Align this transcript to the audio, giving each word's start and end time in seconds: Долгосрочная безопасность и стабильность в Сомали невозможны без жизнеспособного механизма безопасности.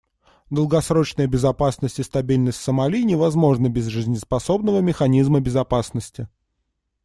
Долгосрочная 0.49 1.27
безопасность 1.27 1.99
и 1.99 2.03
стабильность 2.03 2.57
в 2.57 2.61
Сомали 2.63 3.03
невозможны 3.03 3.67
без 3.67 3.85
жизнеспособного 3.85 4.79
механизма 4.79 5.41
безопасности. 5.41 6.27